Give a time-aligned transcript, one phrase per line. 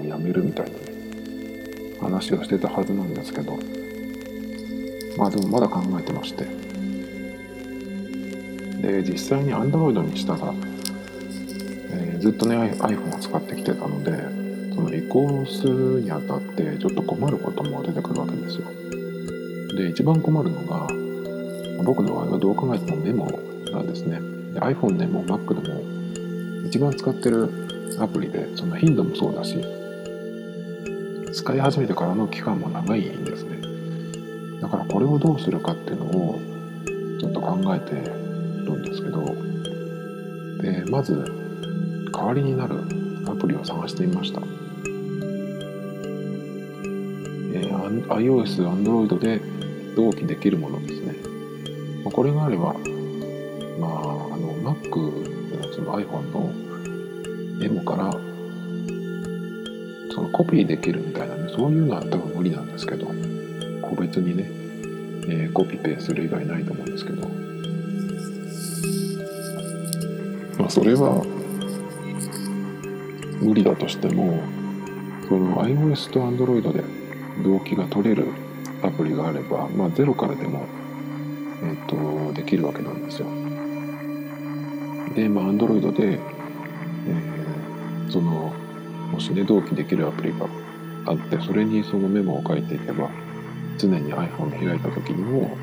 [0.00, 0.78] をやめるみたいなね
[2.00, 3.58] 話をしてたはずなんですけど
[5.16, 6.70] まあでもまだ考えてまして。
[8.80, 10.54] で実際に Android にしたら、
[11.90, 14.12] えーずっとね iPhone を使ってきてたので
[14.74, 18.66] その移行するにあたってちょっと困ることも出てくるわけですよ。
[19.76, 20.86] で一番困るのが
[21.84, 23.26] 僕の場合はどう考えてもメモ
[23.72, 24.20] なんですね
[24.52, 27.50] で iPhone でも Mac でも一番使ってる
[27.98, 29.56] アプリでその頻度もそうだし
[31.32, 33.58] 使い始めてからの期間も長いんですね。
[34.60, 36.38] だからこれをどうするかっていうのを
[37.18, 39.24] ちょっと考えてるんですけど
[40.62, 41.24] でまず
[42.12, 42.76] 代わりになる
[43.26, 49.40] アプリを探してみました、えー、iOS、Android で
[49.96, 51.14] 同期できるものですね。
[52.04, 52.74] これがあれば
[53.78, 54.96] まああの Mac
[55.56, 56.52] のその iPhone の
[57.58, 58.29] メモから
[60.20, 63.06] そのコピーできるみたいなねそういうのは多分無理なんですけど
[63.80, 64.44] 個別にね、
[65.24, 67.26] えーコピペする以外ないと思うんですけど
[70.58, 71.24] まあそれは
[73.40, 74.42] 無理だとしても
[75.26, 76.84] その iOS と Android で
[77.42, 78.26] 同期が取れる
[78.82, 80.66] アプリがあれば、まあ、ゼロからでも、
[81.62, 83.26] えっとできるわけなんですよ。
[85.14, 87.40] で、まあ、Android で、えー
[88.10, 88.49] その
[89.20, 90.46] しね同期できるアプリが
[91.06, 93.10] あってそれにそのメモを書いていけば
[93.78, 95.56] 常に iPhone 開いた時にも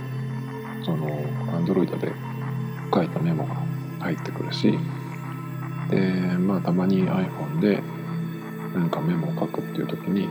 [0.84, 1.08] その
[1.66, 2.12] Android で
[2.94, 3.56] 書いたメモが
[4.00, 4.78] 入ってくるし
[5.90, 5.98] で
[6.38, 7.82] まあたまに iPhone で
[8.74, 10.28] 何かメモを書くっていう時に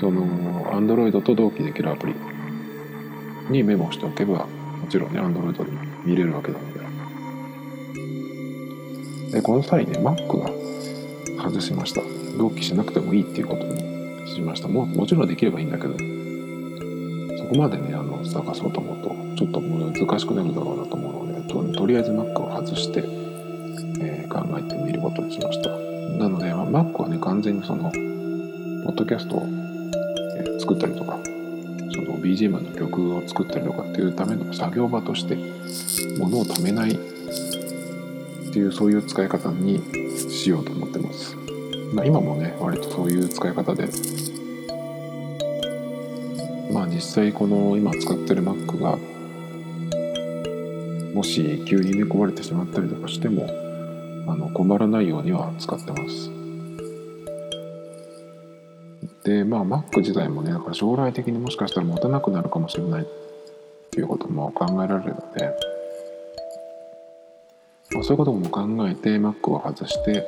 [0.00, 0.26] その
[0.72, 2.14] Android と同期できるアプリ
[3.50, 5.64] にメモしておけばもちろんね Android で
[6.04, 6.86] 見れるわけなので。
[9.32, 10.65] でこの際ね Mac が
[11.48, 12.02] 外しました。
[12.36, 14.68] 同期しなくてもいいっていうことにしました。
[14.68, 15.94] ももちろんできればいいんだけど
[17.38, 23.00] そこまでねあの探そうと思うとちょっと難しくなるだろうなと思うのでととりあえず Mac を外して、
[24.00, 25.70] えー考えてみることにしました。
[25.70, 29.46] なので、まあ Mac はね完全にそのポッドキャストを、
[30.36, 31.18] えー作ったりとか
[31.94, 35.36] その BGM の曲を作ったりとかっていうための作業場として
[36.18, 36.98] 物を貯めない
[38.56, 39.82] っていうそういう使い方に
[40.30, 41.36] しようと思ってます、
[41.92, 43.86] まあ、今もね割とそういう使い方で。
[46.72, 48.96] まあ実際この今使ってる Mac が
[51.14, 53.46] もし急にね壊れてしまったりとかしても
[54.26, 56.30] あの困らないようには使ってます。
[59.24, 63.06] でまあ Mac 自体もねだから将来的にもしかしたら持たなくなるかもしれないっ
[63.90, 65.75] ていうことも考えられるので、
[67.96, 70.26] まあ、そういうことも考えて Mac を外して、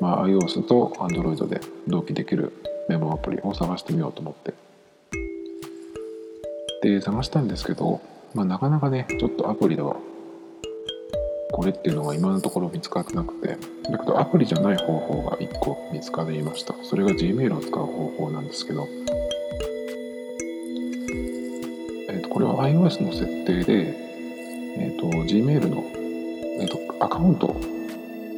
[0.00, 2.52] まあ、iOS と Android で同期できる
[2.88, 4.52] メモアプリを探してみようと思って。
[6.82, 8.02] で探したんですけど、
[8.34, 9.96] まあ、なかなかねちょっとアプリでは
[11.52, 13.56] これっていうのが今のところ見つかってなくて
[13.90, 16.74] だけどアプリじゃない方法が1個見つかりました。
[16.82, 18.86] それが Gmail を使う方法なんですけど、
[22.10, 23.94] えー、とこれは iOS の設定で、
[24.78, 26.03] えー、と Gmail の、
[27.04, 27.54] アカウント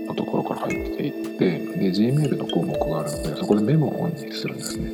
[0.09, 4.91] のところから入っていってで Gmail の項目があるのでそこでメモをオンにするんですね。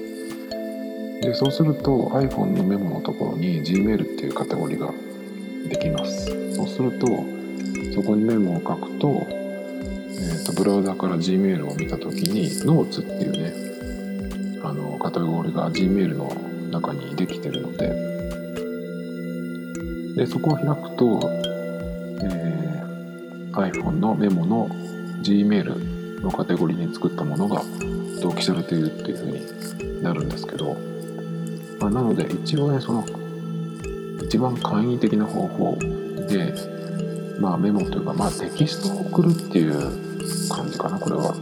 [1.22, 4.92] でそうすると iPhone のメモのところに Gmail っていうカテゴリーが
[5.68, 6.26] できます。
[6.54, 7.06] そうすると
[7.94, 16.28] そこにメモを書くと,、えー、とブラウザから Gmail を見た時に Notes っていうねあのカテゴリーが Gmail の
[16.70, 18.12] 中にできてるので。
[20.16, 21.51] でそこを開くと、
[23.52, 24.68] iPhone のメモの
[25.22, 27.62] Gmail のカテゴリーに作ったものが
[28.20, 30.76] 同期されているっていう風になるんですけど、
[31.80, 33.04] まあ、なので一応ねその
[34.24, 35.76] 一番簡易的な方法
[36.28, 36.54] で
[37.40, 41.34] まあメモというかまあテキストを送るっていう感じかなこれは。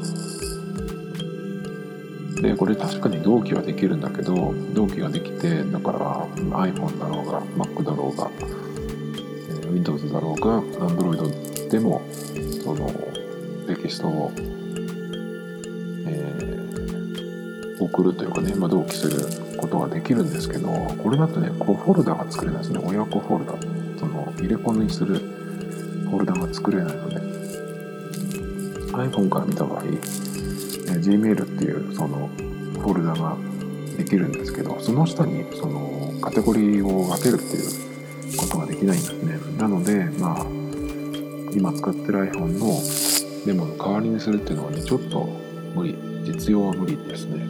[2.41, 8.31] でこれ確かに同期はできるんだけど同期ができてだから iPhone だろうが Mac だろうが、
[9.71, 12.03] Windows だろうが Android でも
[12.65, 12.91] その
[13.67, 14.33] テキストを、
[16.07, 16.51] えー
[17.81, 22.81] 送るというかね、まあ、同期することができるんですけどこれだとねこうフォルダが作れないですね。
[22.85, 23.55] 親子フォルダ。
[23.99, 27.17] その入れ込みするフォルダが作れないので
[28.93, 30.01] iPhone から見た場合、えー
[31.01, 32.29] Gmail っていうその
[32.81, 33.37] フォルダが
[33.97, 39.39] できるんですけどその下にそのカテゴリーを分けるっていうことができないんですね。
[39.59, 40.47] なのでまあ
[41.55, 42.81] 今使ってる iPhone の
[43.47, 45.25] メモの代わりにするっていうのはねちょっと
[45.75, 46.11] 無理。
[46.25, 47.47] 実用は無理ですね。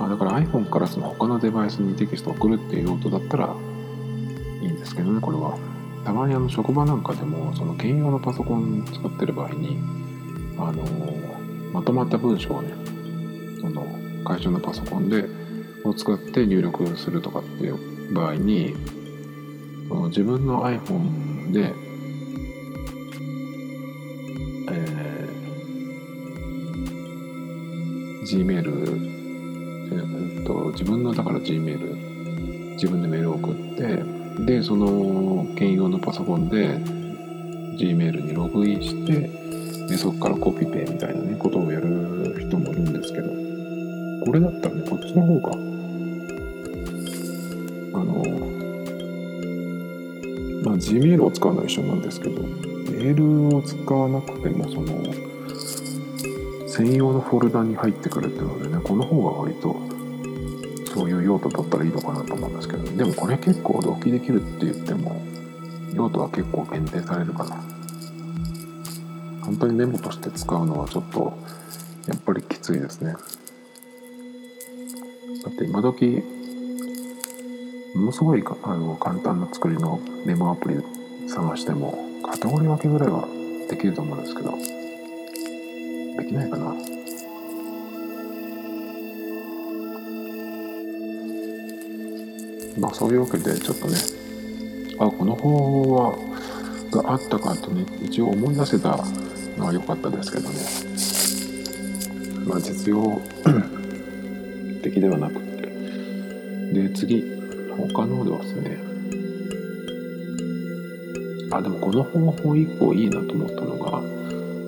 [0.00, 3.56] あだから iPhone からその他のデバイスにテキストを送るっていう用途だったら
[4.62, 5.58] いいんですけどねこれは。
[6.04, 9.78] たまにあの職場なんかでもその兼用のパソコン使ってる場合に
[10.56, 10.84] あの
[11.72, 12.72] まとまった文章をね
[13.60, 13.84] その
[14.24, 15.26] 会社のパソコンで
[15.84, 18.74] を使って入力するとかっていう場合に
[19.88, 21.74] その自分の iPhone で、
[24.70, 29.18] えー、Gmail
[29.90, 36.76] えっと、自分のだから Gmail 自分でメールを送ってでその兼用のパソコンで
[37.78, 39.30] Gmail にログインして
[39.88, 43.30] でそこからコピペみたいなねことをやる人もいるんですけど
[44.24, 45.77] これだったらねこっちの方が
[50.78, 55.02] Gmail を使うのは一緒なんですけどメールを使わなくてもその
[56.68, 59.76] 専用のフォルダに入ってくるっていうのでねこの方が割と
[60.94, 65.20] そういう用途だったらいいのかなと思うんですけどでもこれ結構同期できるって言っても
[65.92, 67.56] 用途は結構限定されるかな
[69.44, 71.36] 本当にメモとして使うのはちょっと
[72.06, 73.14] やっぱりきついですね。
[75.44, 76.22] だって今時
[77.98, 80.76] ものすごいあの簡単な作りのメモアプリ
[81.28, 83.26] 探してもカテゴリー分けぐらいは
[83.68, 86.74] できると思うんですけどできないかな。
[92.78, 93.96] まあそういうわけでちょっとね
[95.00, 96.16] あこの方は
[97.02, 98.96] があったかとね一応思い出せた
[99.56, 100.56] のは良かったですけどね。
[102.46, 103.20] まあ実用
[104.84, 105.48] 的ではなくて。
[106.72, 107.37] で次。
[107.78, 108.78] 他のではですね
[111.50, 114.02] あでもこの方法一個いいなと思ったのが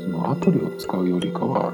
[0.02, 1.72] そのアプリを使うよりかは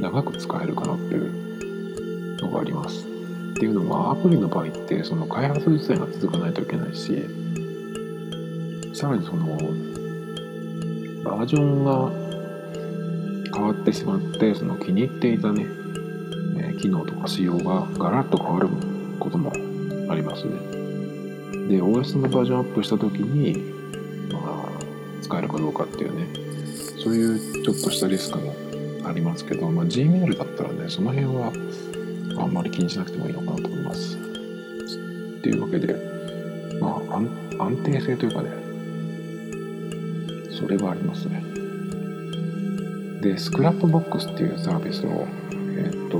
[0.00, 3.06] 長く使えるかなっていうのがあります。
[3.54, 7.24] っていうのはアプリの場合ってその開発自体が続かないといけないし
[8.92, 9.56] さらにその
[11.24, 12.10] バージョンが
[13.54, 15.66] 変わってしまってその気に入っていたね、
[16.80, 18.68] 機能とか仕様がガラッと変わる
[19.20, 19.52] ことも
[20.10, 20.52] ありますね
[21.68, 23.58] で OS のバージョンアップした時に、
[24.32, 26.26] まあ、使えるかどうかっていうね
[27.02, 28.54] そういうちょっとしたリスクも
[29.06, 31.52] ありますけど、まあ、Gmail だったらねその辺は
[32.38, 34.16] あんまり気にしなくてもいいのかなと思います。
[34.16, 35.94] っていうわけで、
[36.80, 37.16] まあ、
[37.64, 38.50] 安定性というかね、
[40.58, 41.42] それはありますね。
[43.20, 46.18] で、スクラップボックスっていうサービスを、えっ、と、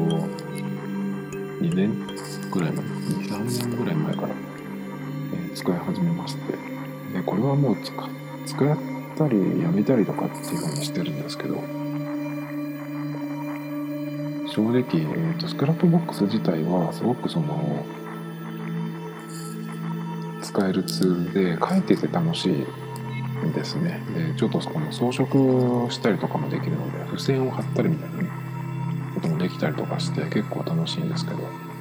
[1.60, 2.13] 2年
[2.54, 6.52] ぐらい前、2、3年ぐらい前から、えー、使い始めまして、
[7.12, 7.92] で、これはもう使
[8.46, 8.76] 使っ
[9.16, 11.56] たりやめたりとかっていうふうにしてるんですけど、
[14.46, 17.84] 正直、えーと、スクラップボックス自体はすごくその
[20.40, 24.00] 使えるツールで書いてて楽しいですね。
[24.14, 28.30] でちょっとこの装飾したりとかもできるので付箋を貼ったりみたいな、
[29.14, 31.73] こともできたりとかして結構楽しいんですけど。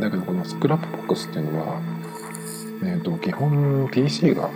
[0.00, 1.80] だけどこのスクラップボックスっていうのは、
[2.82, 4.50] えーと基本 PC が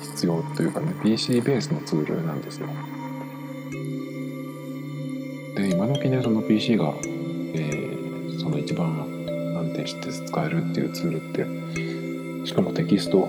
[0.00, 2.66] 必要というかね PC ベースのツールなんですよ。
[5.54, 6.92] で今時ねその PC が、
[7.54, 8.86] えー、その一番
[9.56, 13.28] 安定して使えるっていうツールってしかもテキスト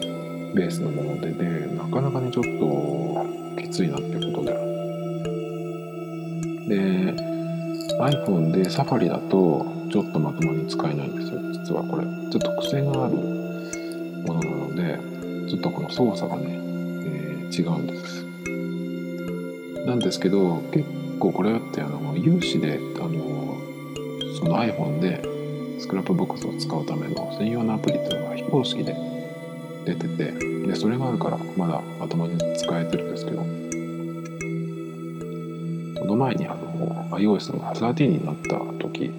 [0.56, 2.44] ベースのものででなかなかねちょっ
[3.56, 4.70] ときついなってことで。
[6.70, 6.76] で
[8.00, 11.40] iPhone でサファリだとちょっとまともに使えないんですよ。
[11.52, 12.06] 実はこれ。
[12.32, 15.00] ちょっと癖があるものなので
[15.50, 18.26] ちょっとこの操作がね、えー、違うんです。
[19.86, 20.86] なんですけど結
[21.20, 23.58] 構これってあの有志であの
[24.38, 25.24] その iPhone で
[25.80, 28.96] スクラップボックスを使うための専用のアプリっていうのが非公式で
[29.86, 33.70] 出ててでそれがあるからまだまともに使えてるんですけど。
[36.00, 39.12] この前にあの iOS が13になった時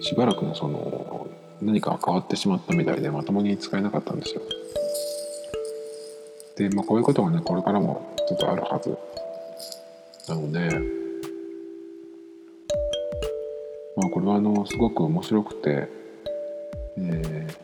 [0.00, 1.26] しばらくのその
[1.60, 4.42] 何か変わってしまったみたいでまともに使えなかったんですよ。
[6.56, 8.96] で、まあ、こういうことがねこれからもちょっとあるはず。
[10.28, 11.00] なので
[13.96, 15.88] まあ、これはあのすごく面白くて、
[16.96, 17.54] えー、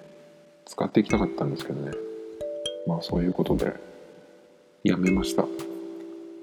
[0.67, 1.93] 使っていきたかったんですけどね。
[2.87, 3.73] まあそういうことで
[4.85, 5.45] やめました。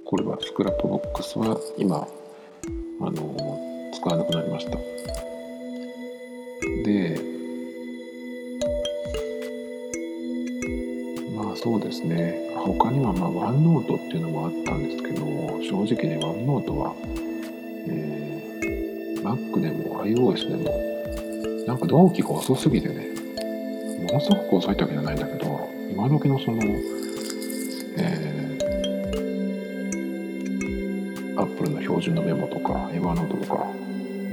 [0.06, 2.08] これはスクラップボックスは今
[3.02, 5.33] あの使わなくなりました。
[6.84, 7.20] で
[11.36, 12.44] まあそうですね。
[12.64, 15.26] 他にはまあワンノートっていうのもあったんですけど
[15.62, 16.96] 正直ねワンノートは、
[17.90, 20.72] えー、Mac でも iOS でも
[21.68, 23.08] なんか同期が遅すぎてね
[24.04, 26.62] ものすごく遅いってわけじゃないんだけど今時のその
[27.96, 33.68] えー、Apple の標準のメモとか Evernote とか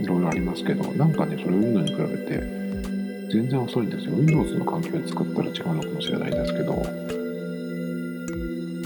[0.01, 2.41] いろいろありますけどなんかねそれを言うのに比べて
[3.33, 4.17] 全然遅いんですよ。
[4.17, 6.73] Windows の環境で作ったら違うのかもしれないですけど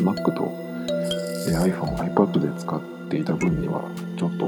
[0.02, 0.64] Mac と
[1.46, 3.82] iPhone、iPad で使っていた分には
[4.18, 4.46] ちょっと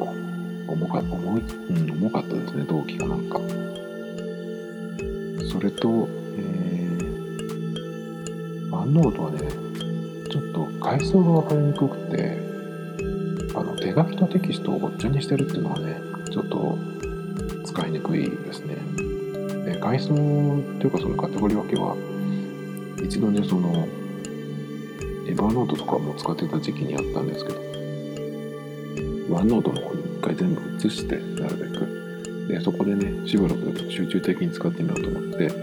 [0.69, 3.39] 重か重い、うん、重かったですね動機がなんか。
[5.51, 9.39] それと、えー、ワンノートはね
[10.31, 12.39] ちょっと階層が分かりにくくて
[13.55, 15.99] あの手書きとテキストをごっちゃにしてるっていうのはね
[16.37, 16.79] ちょっと
[17.65, 18.77] 使いにくいですね。
[19.65, 20.17] で階層っ
[20.79, 21.97] ていうかそのカテゴリー分けは
[23.03, 23.89] 一度ねその
[25.27, 27.61] エヴァーノートとかも使ってた時期にあったんですけど
[29.35, 31.87] ワンノートの方に一回全部移してなるべく
[32.49, 35.55] でそこでねしばらく集中的に使ってみようと思ってで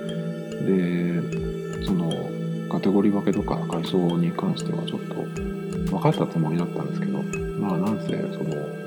[1.86, 2.10] その
[2.72, 5.14] カテゴリー分けとか階層に関してはちょっと
[5.92, 7.22] 分かったつもりだったんですけど
[7.60, 8.14] まあなんせそ
[8.44, 8.83] の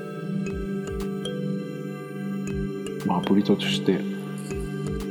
[3.07, 3.99] まあアプリとして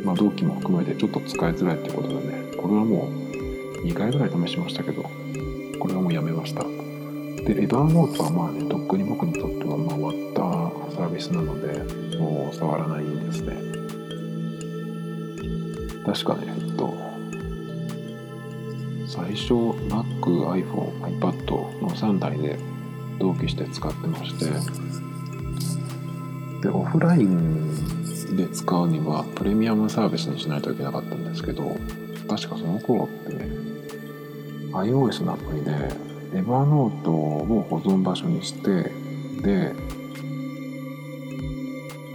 [0.04, 2.36] まあ同期も含めてちょっと使いづらいってことでね。
[2.56, 5.02] これはもう2回ぐらい試しましたけど
[5.78, 6.62] これはもうやめました。
[6.62, 10.14] でエバーノートはまあねとっくに僕にとってはまあ終わっ
[10.90, 13.56] たサービスなのでもう触らないですね。
[16.04, 16.92] 確かねえっと
[19.06, 19.54] 最初
[19.88, 22.58] Mac、iPhone、iPad の3台で
[23.20, 24.46] 同期して使ってまして
[26.62, 27.65] でオフライン
[28.36, 31.76] で使うにはプレミアムサービスにしないといけなかったんですけど
[32.28, 33.48] 確かその頃ってね
[34.72, 35.70] iOS のアプリで
[36.32, 38.92] Evernote を保存場所にして
[39.42, 39.74] で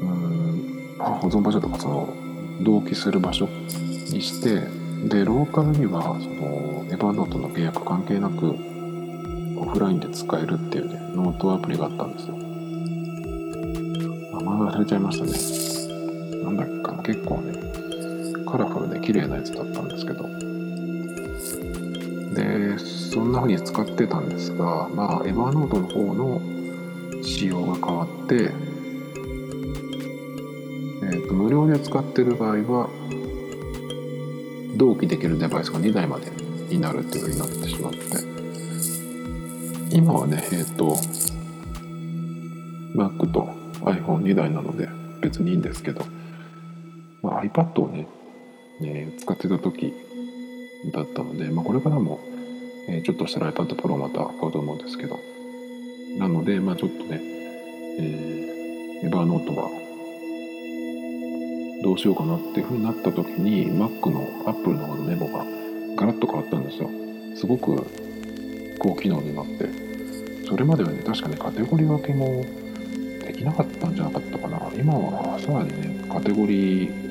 [0.02, 2.14] うん保存場所とかその
[2.62, 4.62] 同期する場所にして
[5.08, 8.56] でローカルにはその Evernote の契約関係なく
[9.58, 12.36] オフラインで使えるっていうねノートアプリがあったんですよ。
[14.34, 15.81] 名前忘れちゃいましたね。
[16.44, 17.04] なんだっけかな。
[17.04, 17.54] 結構ね
[18.50, 20.30] カラフルで綺麗なやつだったんですけど。
[22.34, 26.42] でそんな風に使ってたんですがまあエヴァノートの方の
[27.24, 28.54] 仕様が変わって、
[31.04, 32.90] えーと、無料で使ってる場合は
[34.78, 36.32] 同期できるデバイスが2台まで
[36.70, 38.00] になるっていう風になってしまって。
[39.94, 40.96] 今はねえっ、ー、と
[42.96, 43.50] Mac と
[43.82, 44.88] iPhone2 台なので
[45.22, 46.06] 別にいいんですけど、
[47.22, 48.08] まあ、iPad をね
[48.80, 49.94] ね使ってた時
[50.94, 52.20] だったので、まあ、これからも、
[52.90, 55.20] え、ちょっとしたら iPad Pro また買うと思うんですけど。
[56.18, 57.22] なので、まあ、ちょっとね、
[58.00, 59.70] えー、エバーノートは
[61.84, 65.46] どうしようかなっていうふうになった時に Mac の Apple の方のメモが
[65.96, 66.90] ガラッと変わったんですよ。
[67.36, 67.86] すごく
[68.80, 69.70] 高機能になって。
[70.48, 72.44] それまではね確かねカテゴリー分けも
[73.26, 74.60] できなかったんじゃなかったかな。
[74.76, 77.11] 今はさらにねカテゴリ、ー、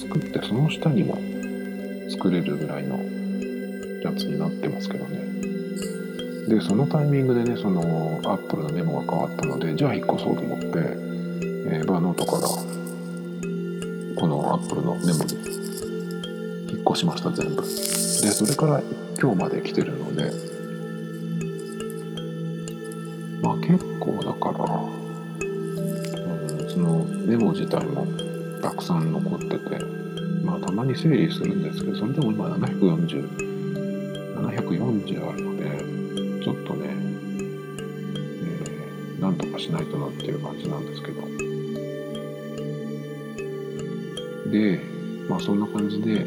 [0.00, 1.18] 作ってその下にも
[2.10, 2.98] 作れるぐらいの
[4.02, 5.24] やつになってますけどね。
[6.48, 12.48] でそのタイミングでねそのアップルのメモが変わったのでじゃあ引っ越そうと思って、えー、バーノートから
[14.20, 15.34] このアップルのメモに
[16.70, 17.62] 引っ越しました全部。
[17.62, 17.66] で
[18.30, 18.82] それから
[19.20, 20.30] 今日まで来てるので
[23.42, 25.46] まあ結構だから、う
[26.66, 28.06] ん、そのメモ自体も
[28.64, 30.04] たくさん残ってて。
[30.42, 33.28] まあたまに整理するんですけどそれでも今740
[34.36, 35.64] 740あるので
[36.44, 36.88] ちょっとね、
[38.42, 41.22] えー、なんとかしないとなっていう感じなんですけど。
[44.50, 44.80] で
[45.28, 46.24] まあそんな感じで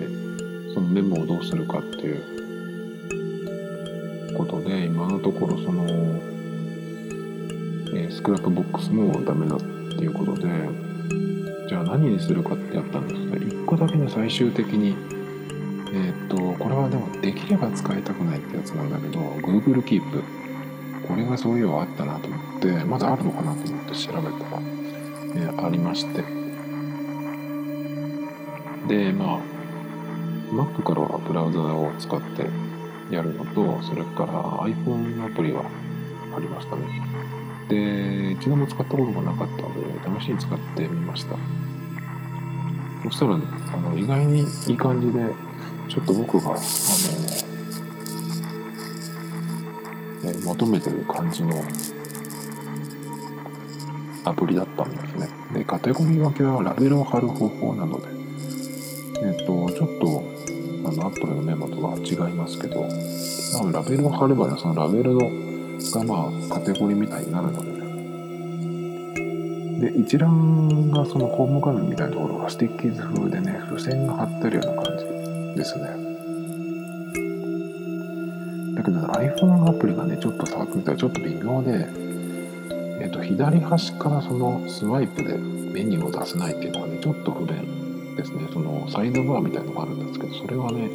[0.74, 2.24] そのメモをどうするかっていう。
[4.38, 5.84] ことで今のところその、
[7.96, 9.66] えー、 Scrapbox もダメだって
[10.04, 10.97] いうことで。
[11.68, 14.96] じゃあ何にするかってやったんですが1個だけね最終的に。
[15.90, 20.22] えー、っとこれはでもできれば使いたくないってやつなんだけど Google Keep
[21.08, 24.62] これがそういうのあったなと思ってまだあるのかなと思って調べたら、
[25.36, 26.24] えー、ありまして。
[28.88, 29.40] でまあ
[30.52, 32.50] Mac からはブラウザを使って
[33.14, 35.64] やるのとそれから iPhone アプリは
[36.36, 37.17] ありましたね。
[37.70, 39.74] で一度も使ったことがなかったの
[40.18, 41.36] で試しに使ってみました。
[43.04, 43.44] そしたら、ね、
[43.74, 45.20] あの意外にいい感じで
[45.88, 46.60] ちょっと僕があの、
[50.32, 51.64] ね、求めてる感じの
[54.26, 55.30] アプリだったんですね。
[55.54, 58.08] でカテゴリー分けはラベルを貼る方法なので
[59.24, 60.24] えっ、とちょっと
[60.86, 62.88] あの Apple のメモとは違いますけど
[63.72, 65.20] ラベルを貼ればねそのラベルの
[65.92, 67.78] が、まあ、カテゴリーみたいになるのでね。
[69.92, 75.06] で、一覧がそのホーム画面みたいなところが Stickies 風でね、付箋が貼ってるような感じ
[75.56, 75.84] ですね。
[78.76, 81.88] だけど、iPhone アプリがね、ちょっと触ってみたらちょっと微妙で、
[83.02, 88.48] えっと、左端からそのスワイプでメニューを出せないっていうのはね、ちょっと不便ですね。
[88.52, 90.90] そのサイドバーみたいなのがあるんですけど、それはね、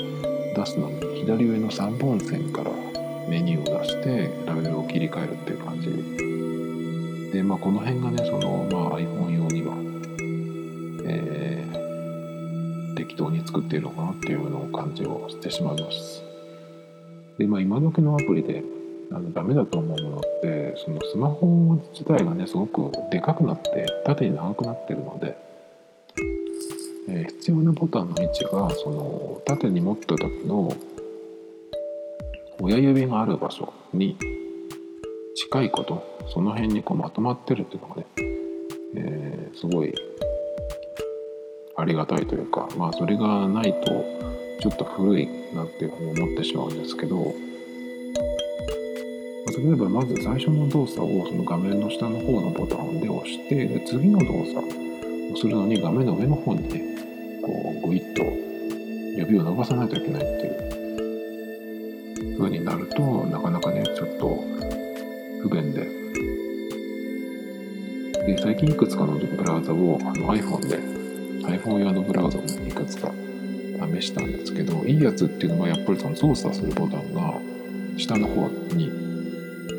[0.57, 2.71] 出すのに左上の3本線から
[3.29, 7.33] メニューを出してラベルを切り替えるっていう感じ。
[7.33, 9.75] で、まあ、この辺がね、その、まあ、iPhone 用には、
[11.07, 11.83] えー
[12.95, 16.23] 適当に作っているのかなっていうのを感じをしてしまいます。
[17.39, 18.63] で、まあ、今時のアプリで
[19.11, 25.37] あのダメだと思うものってそのスマホ自体がねすごくでかくなって縦に長くなってるので、
[27.09, 30.75] えー必要なボタンの位置がその縦に持った時の
[32.65, 34.17] 親指がある場所に
[35.35, 38.07] 近いことその辺にこうまとまってるっていうのがね、
[38.97, 39.93] えーすごい
[41.77, 44.05] ありがたいというかまあそれがないと
[44.61, 47.23] ちょっと古いなっていうふうに思ってしまうんですけど、ま
[49.49, 54.59] あ例えばまず最初の動作をその画面の下の方のボタンで押してで次の動作
[55.35, 56.81] をするのに画面の上の方にね
[57.43, 58.23] こうグイッと
[59.19, 60.82] 指を伸ばさないといけないっていう
[62.43, 64.45] 風になるとなかなかねちょっと
[65.43, 65.87] 不便で。
[68.27, 70.79] で最近いくつかのブラウザをあの iPhone で
[71.45, 73.11] iPhone 用のブラウザをいくつか
[73.93, 77.35] 試したんですけどいいやつっていうのはやっぱりその操作するボタンが
[77.97, 78.91] 下の方に、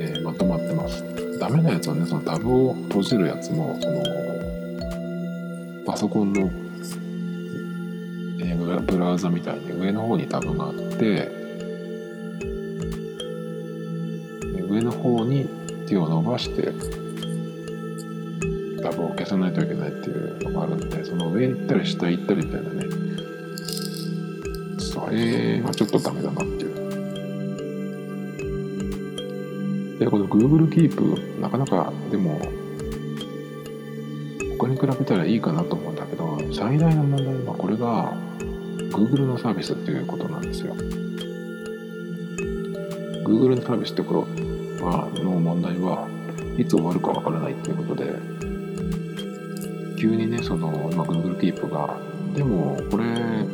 [0.01, 1.03] えーまとまってます。
[1.39, 4.03] ダメなやつはねそのタブを閉じるやつもその
[5.85, 6.41] パソコンの、
[8.41, 11.42] えーブラウザみたいに上の方にタブがあって
[15.03, 15.47] 方に
[15.85, 16.71] 手を伸ばして
[18.81, 22.85] タブを消さないといけないっていうのがあるんでその上行ったり下行ったりみたいなね。
[24.79, 26.73] それはちょっとダメだなっていう。
[29.99, 32.41] でこの Google Keep なかなかでも
[34.57, 38.13] 他に比べたらいいかなと思うんだけど最大の問題はこれが
[38.91, 40.75] Google のサービスっていうことなんですよ。
[43.25, 44.27] Google のサービスってころ
[44.83, 46.07] はの問題は
[46.57, 48.13] いつ終わるかわからないっていうことで
[49.99, 52.13] 急にねその、ま、Google Keep が。
[52.33, 53.05] でもこれ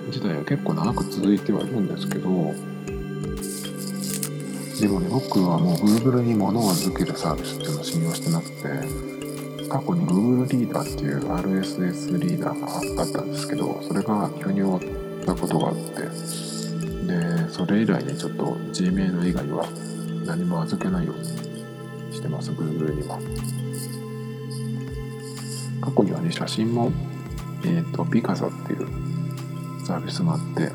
[0.07, 2.29] 自体は結構長く続いてはいるんですけど
[4.79, 16.03] でもね僕はもう Google に物を預けるサービスっていうのを信用してなくて過去に Google リーダーっていう RSS リーダーがあったんですけどそれが急に終わったことがあって
[17.05, 19.65] でそれ以来ねちょっと Gmail 以外は
[20.29, 21.25] 何も預けないように
[22.13, 22.51] してます。
[22.51, 23.17] Google には。
[25.81, 26.91] 過去にはね写真も
[27.65, 28.87] えっ、とピカサっていう
[29.87, 30.71] サービスがあって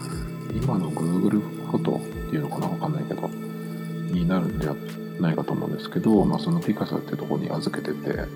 [0.56, 1.38] 今の Google
[1.70, 4.74] フォトっていうのかなわかんないけどになるんじゃ
[5.20, 8.26] ないかと思うんですけど、まあ、そのピカサっていうとこに預けてて。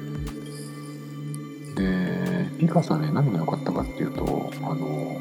[1.74, 5.16] でピカサね何が良かったかっていうとあの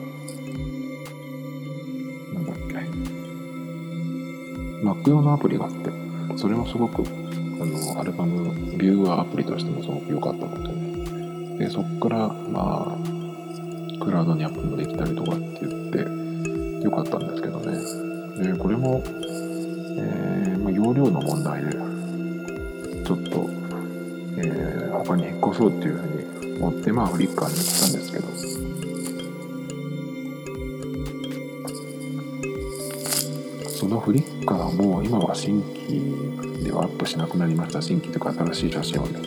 [4.83, 5.91] Mac 用のアプリがあって
[6.37, 18.53] それもすごくあのアルバムビューアーアプリとしてもすごく良かったのでねでそこからまあクラウドにアップもできたりとかって言って良かったんですけどね。
[18.53, 21.71] でこれも、えーまあ、容量の問題で
[23.03, 23.49] ちょっと、
[24.37, 28.46] えー他に引っ越そうっていうふうに思ってまあフリッカーにしたんですけど。
[33.87, 37.81] そのフリッカーも今は新規ではアップしなくなりました。
[37.81, 39.21] 新規というか新しい写真をね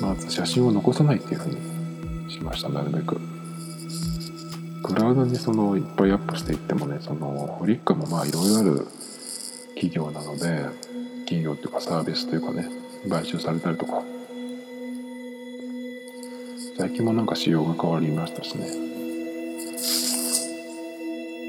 [0.00, 2.68] まず写真を残さないっていうふうにしました。
[2.68, 3.20] なるべく。
[4.84, 8.86] クラウドにそのいっぱいアップしていってもねそのフリッカーもまあいろいろある
[9.74, 10.66] 企業なので
[11.24, 12.68] 企業っていうかサービスというかね
[13.08, 14.00] 買収されたりとか。
[16.78, 18.93] 最近もなんか仕様が変わりましたしね。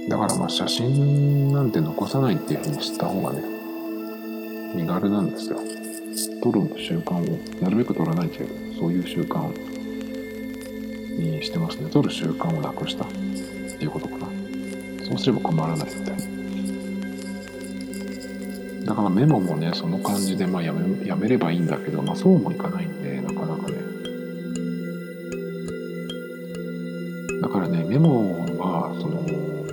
[0.07, 3.41] だからまあ写真なんて残さないっていうふうにした方がね
[4.75, 5.59] 身軽なんですよ。
[6.43, 9.51] 撮る習慣をなるべく撮らないというそういう習慣
[11.17, 11.89] にしてますね。
[11.89, 14.27] 撮る習慣をなくしたっていうことかな。
[15.05, 16.15] そうすれば困らないみたい
[18.85, 23.77] だからメモもねその感じでまあやめやめればいいんだけど、まあ、そうもいかないんでなかなかね。
[27.41, 29.64] だからねメモはその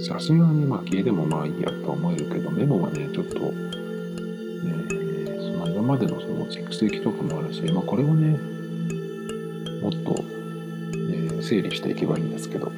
[0.00, 3.52] 写真はねまあ消えてもまあいいやと思えるけどメモはねちょっと、ね、
[5.38, 8.38] その今までのその蓄積とかもあるし、まあ、これをね
[9.82, 10.22] もっと、
[10.96, 12.70] ね、整理していけばいいんですけど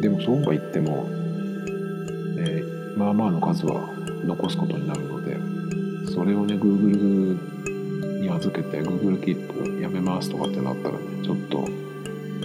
[0.00, 1.06] でもそうは言っても、
[2.38, 3.90] えーまあまあの数は
[4.24, 5.36] 残すことになるので
[6.12, 11.68] それをね Google に預けて Google キープやめますとかってなったらねちょっと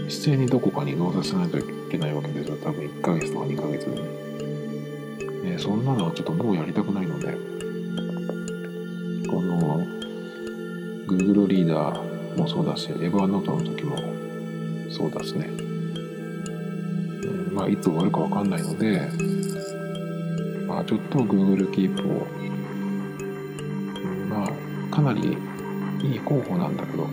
[0.05, 2.57] 一斉にどこかに納税しないといけないわけですよ。
[2.63, 4.01] 多分1ヶ月とか2ヶ月でね、
[5.45, 7.51] えーそんなのはちょっともうやりたくないので。
[9.31, 9.87] この
[11.07, 13.95] Google リーダーもそうだし Evernote の時も
[14.89, 15.51] そうだしね、う
[17.51, 19.09] んまあいつ終わるかわかんないので
[20.67, 22.27] まあちょっと Google Keep を
[24.03, 24.51] うんまあ
[24.93, 25.37] かなり
[26.03, 27.05] いい候補なんだけど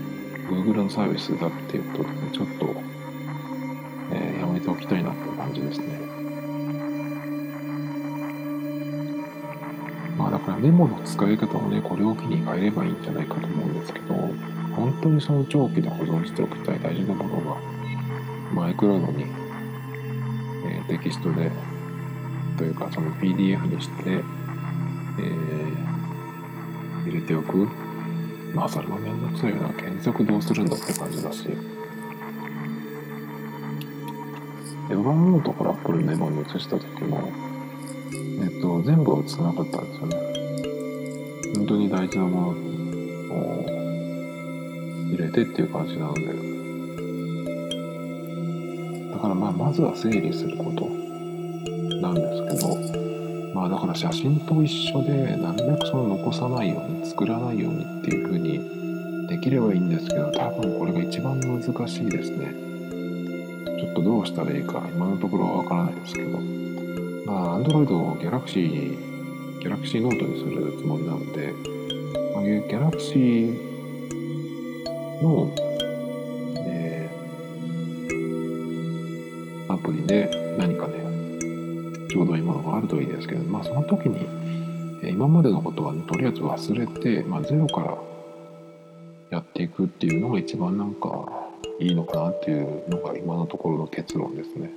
[0.50, 2.66] Google のサービスだっていうことでねちょっと、
[5.48, 5.98] 感じですね。
[10.16, 14.14] まあだからメモの使い方をねこれを機に変えればいいんじゃないかと思うんですけど
[14.74, 17.60] 本当にその長期で保存しておきたい大事なものが、
[18.52, 19.24] まあ、iCloud に、
[20.66, 21.50] えーテキストで
[22.56, 25.88] というかその PDF にして、えー
[27.06, 27.68] 入れておく。
[28.52, 29.68] まあそれもめんどくさいよな。
[29.70, 31.48] 検索どうするんだって感じだし。
[34.90, 37.30] エヴァノートから Apple メモに移した時も
[38.42, 40.16] えっと全部は映さなかったんですよね。
[41.56, 42.54] 本当に大事なものを
[45.08, 46.48] 入れてっていう感じなので。
[49.18, 50.86] だからまあまずは整理すること
[52.00, 52.20] なんで
[52.52, 52.78] すけど
[53.52, 62.67] まあだから写真と一緒でなるべくその残さないように作らないようにっていう風にできればいいんですけど多分これが一番難しいですね。
[63.90, 66.38] っとどうしたらいいか今のところはわからないですけど。
[67.28, 68.96] まあ Android を Galaxy
[69.60, 71.52] Galaxy Note にするつもりなので、
[72.34, 73.52] まあ、Galaxy
[75.22, 75.52] の、
[76.56, 77.18] えー
[79.70, 80.94] アプリで何かね
[82.08, 84.26] ちょうどいいものがあるといいですけど、まあ、その時に、
[85.10, 87.98] 今までのことは、ね、とりあえず忘れて、まあ、ゼロから
[89.28, 91.28] やっていくっていうのが一番なんか
[91.78, 94.70] いいのかなっていうのが今のところの結論ですね。